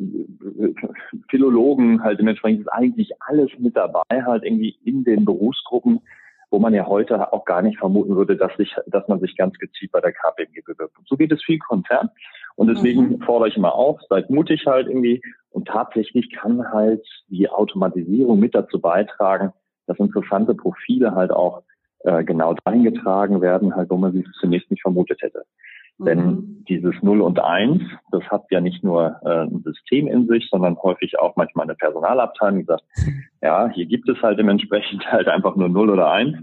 [1.29, 6.01] Philologen, halt dementsprechend ist eigentlich alles mit dabei, halt irgendwie in den Berufsgruppen,
[6.51, 9.57] wo man ja heute auch gar nicht vermuten würde, dass, sich, dass man sich ganz
[9.59, 10.99] gezielt bei der KPMG bewirbt.
[10.99, 12.11] Und so geht es viel Konzern.
[12.57, 13.21] Und deswegen mhm.
[13.23, 15.23] fordere ich immer auf, seid mutig halt irgendwie.
[15.51, 19.53] Und tatsächlich kann halt die Automatisierung mit dazu beitragen,
[19.87, 21.63] dass interessante Profile halt auch
[22.01, 25.45] äh, genau dahin getragen werden, halt, wo man sie zunächst nicht vermutet hätte.
[26.05, 26.65] Denn mhm.
[26.69, 30.77] dieses Null und Eins, das hat ja nicht nur äh, ein System in sich, sondern
[30.83, 32.85] häufig auch manchmal eine Personalabteilung, die sagt,
[33.43, 36.37] ja, hier gibt es halt dementsprechend halt einfach nur Null oder Eins,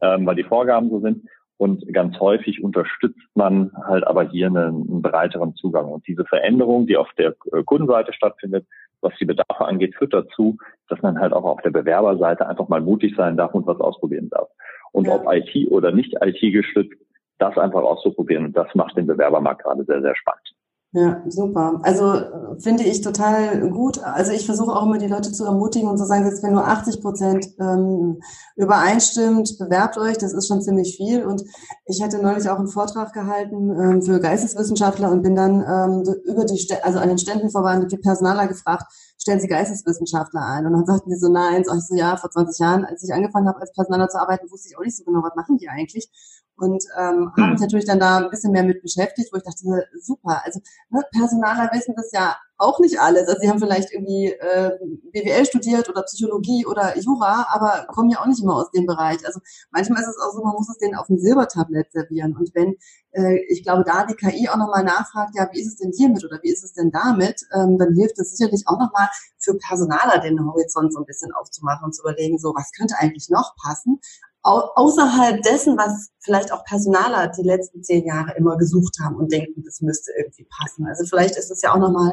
[0.00, 1.24] ähm, weil die Vorgaben so sind.
[1.58, 5.86] Und ganz häufig unterstützt man halt aber hier einen, einen breiteren Zugang.
[5.86, 8.66] Und diese Veränderung, die auf der äh, Kundenseite stattfindet,
[9.00, 10.56] was die Bedarfe angeht, führt dazu,
[10.88, 14.28] dass man halt auch auf der Bewerberseite einfach mal mutig sein darf und was ausprobieren
[14.30, 14.48] darf.
[14.92, 15.14] Und ja.
[15.14, 16.96] ob IT oder nicht IT gestützt,
[17.42, 18.46] das einfach auszuprobieren.
[18.46, 20.54] Und das macht den Bewerbermarkt gerade sehr, sehr spannend.
[20.94, 21.80] Ja, super.
[21.84, 22.22] Also
[22.58, 23.98] finde ich total gut.
[24.04, 26.68] Also ich versuche auch immer die Leute zu ermutigen und zu sagen, dass wenn nur
[26.68, 28.20] 80 Prozent ähm,
[28.56, 31.24] übereinstimmt, bewerbt euch, das ist schon ziemlich viel.
[31.24, 31.44] Und
[31.86, 36.44] ich hatte neulich auch einen Vortrag gehalten ähm, für Geisteswissenschaftler und bin dann ähm, über
[36.44, 38.84] die, St also an den Ständen vorbei die Personaler gefragt,
[39.18, 40.66] stellen Sie Geisteswissenschaftler ein?
[40.66, 43.14] Und dann sagten die so, nein, sag ich so, ja, vor 20 Jahren, als ich
[43.14, 45.70] angefangen habe, als Personaler zu arbeiten, wusste ich auch nicht so genau, was machen die
[45.70, 46.10] eigentlich
[46.56, 49.88] und ähm, habe mich natürlich dann da ein bisschen mehr mit beschäftigt, wo ich dachte,
[50.00, 50.60] super, also
[50.90, 53.28] ne, Personaler wissen das ja auch nicht alles.
[53.28, 54.70] Also sie haben vielleicht irgendwie äh,
[55.12, 59.18] BWL studiert oder Psychologie oder Jura, aber kommen ja auch nicht immer aus dem Bereich.
[59.26, 62.36] Also manchmal ist es auch so, man muss es denen auf ein Silbertablett servieren.
[62.36, 62.76] Und wenn,
[63.12, 66.24] äh, ich glaube, da die KI auch nochmal nachfragt, ja, wie ist es denn hiermit
[66.24, 70.20] oder wie ist es denn damit, ähm, dann hilft es sicherlich auch nochmal für Personaler
[70.20, 74.00] den Horizont so ein bisschen aufzumachen und zu überlegen, so, was könnte eigentlich noch passen?
[74.42, 79.62] Außerhalb dessen, was vielleicht auch Personaler die letzten zehn Jahre immer gesucht haben und denken,
[79.64, 80.86] das müsste irgendwie passen.
[80.86, 82.12] Also vielleicht ist es ja auch nochmal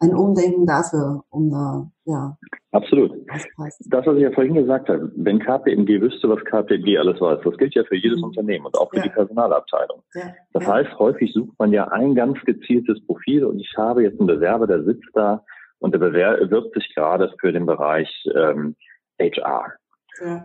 [0.00, 2.36] ein Umdenken dafür, um da, ja.
[2.70, 3.12] Absolut.
[3.26, 7.56] Das, was ich ja vorhin gesagt habe, wenn KPMG wüsste, was KPMG alles weiß, das
[7.56, 8.24] gilt ja für jedes mhm.
[8.24, 9.02] Unternehmen und auch für ja.
[9.02, 10.02] die Personalabteilung.
[10.14, 10.34] Ja.
[10.52, 10.74] Das ja.
[10.74, 14.66] heißt, häufig sucht man ja ein ganz gezieltes Profil und ich habe jetzt einen Bewerber,
[14.66, 15.44] der sitzt da
[15.80, 18.76] und der bewirbt sich gerade für den Bereich ähm,
[19.20, 19.72] HR.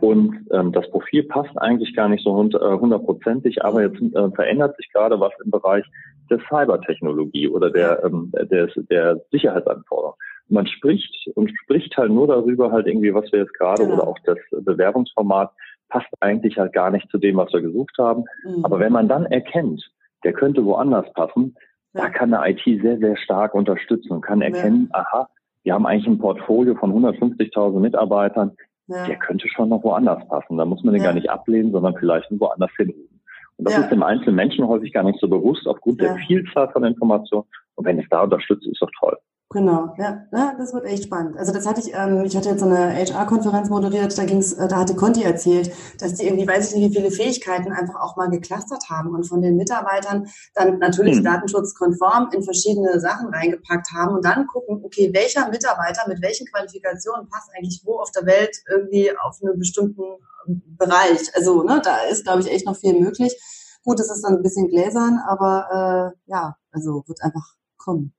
[0.01, 4.75] Und ähm, das Profil passt eigentlich gar nicht so äh, hundertprozentig, aber jetzt äh, verändert
[4.77, 5.85] sich gerade was im Bereich
[6.29, 10.17] der Cybertechnologie oder der, ähm, der, der Sicherheitsanforderungen.
[10.49, 13.95] Man spricht und spricht halt nur darüber, halt irgendwie, was wir jetzt gerade genau.
[13.95, 15.51] oder auch das Bewerbungsformat
[15.89, 18.25] passt eigentlich halt gar nicht zu dem, was wir gesucht haben.
[18.43, 18.65] Mhm.
[18.65, 19.83] Aber wenn man dann erkennt,
[20.23, 21.55] der könnte woanders passen,
[21.93, 22.01] ja.
[22.01, 24.99] da kann eine IT sehr, sehr stark unterstützen und kann erkennen, ja.
[24.99, 25.29] aha,
[25.63, 28.51] wir haben eigentlich ein Portfolio von 150.000 Mitarbeitern,
[28.93, 29.05] ja.
[29.05, 30.57] der könnte schon noch woanders passen.
[30.57, 31.09] Da muss man den ja.
[31.09, 33.21] gar nicht ablehnen, sondern vielleicht woanders hinrufen.
[33.57, 33.81] Und das ja.
[33.81, 37.45] ist dem einzelnen Menschen häufig gar nicht so bewusst aufgrund der Vielzahl von Informationen.
[37.75, 39.17] Und wenn es da unterstützt, ist doch toll.
[39.49, 41.37] Genau, ja, ja, das wird echt spannend.
[41.37, 44.77] Also das hatte ich, ähm, ich hatte jetzt eine HR-Konferenz moderiert, da ging's, äh, da
[44.77, 48.31] hatte Conti erzählt, dass die irgendwie, weiß ich nicht, wie viele Fähigkeiten einfach auch mal
[48.31, 51.25] geclustert haben und von den Mitarbeitern dann natürlich mhm.
[51.25, 57.29] datenschutzkonform in verschiedene Sachen reingepackt haben und dann gucken, okay, welcher Mitarbeiter mit welchen Qualifikationen
[57.29, 60.01] passt eigentlich wo auf der Welt irgendwie auf einen bestimmten
[60.47, 61.29] ähm, Bereich.
[61.35, 63.39] Also, ne, da ist, glaube ich, echt noch viel möglich.
[63.83, 68.15] Gut, es ist dann ein bisschen gläsern, aber äh, ja, also wird einfach kommen.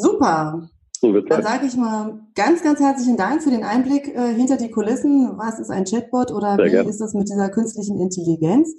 [0.00, 0.68] Super.
[1.00, 4.70] So Dann sage ich mal ganz, ganz herzlichen Dank für den Einblick äh, hinter die
[4.70, 5.38] Kulissen.
[5.38, 6.90] Was ist ein Chatbot oder Sehr wie gerne.
[6.90, 8.74] ist das mit dieser künstlichen Intelligenz?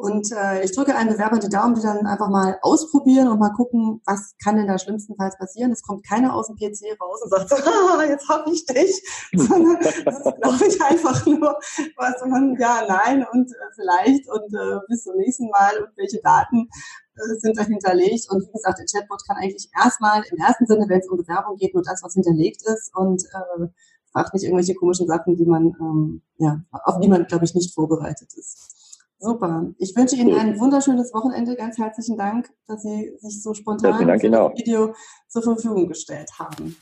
[0.00, 3.52] Und äh, ich drücke einen Bewerber die Daumen, die dann einfach mal ausprobieren und mal
[3.52, 5.72] gucken, was kann denn da schlimmstenfalls passieren.
[5.72, 9.02] Es kommt keiner aus dem PC raus und sagt, ah, jetzt hab ich dich,
[9.34, 11.54] sondern das ist, glaube ich, einfach nur
[11.98, 16.22] was von ja, nein und äh, vielleicht und äh, bis zum nächsten Mal und welche
[16.22, 16.70] Daten
[17.16, 18.26] äh, sind da hinterlegt.
[18.30, 21.56] Und wie gesagt, der Chatbot kann eigentlich erstmal im ersten Sinne, wenn es um Bewerbung
[21.56, 23.66] geht, nur das, was hinterlegt ist und äh,
[24.12, 27.74] fragt nicht irgendwelche komischen Sachen, die man, ähm, ja, auf die man, glaube ich, nicht
[27.74, 28.89] vorbereitet ist.
[29.20, 29.66] Super.
[29.78, 31.54] Ich wünsche Ihnen ein wunderschönes Wochenende.
[31.54, 34.94] Ganz herzlichen Dank, dass Sie sich so spontan für das Video
[35.28, 36.74] zur Verfügung gestellt haben.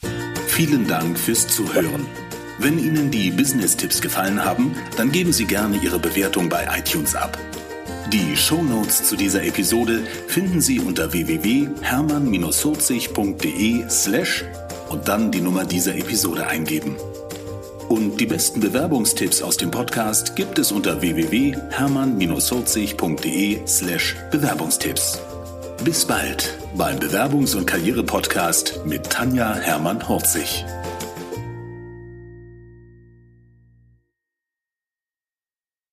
[0.47, 2.07] Vielen Dank fürs Zuhören.
[2.61, 7.37] Wenn Ihnen die Business-Tipps gefallen haben, dann geben Sie gerne Ihre Bewertung bei iTunes ab.
[8.13, 14.45] Die Show Notes zu dieser Episode finden Sie unter www.hermann-40.de slash
[14.89, 16.97] und dann die Nummer dieser Episode eingeben.
[17.89, 25.23] Und die besten Bewerbungstipps aus dem Podcast gibt es unter www.hermann-40.de slash Bewerbungstipps.
[25.85, 30.67] Bis bald beim Bewerbungs- und Karriere-Podcast mit Tanja Hermann-Horzig.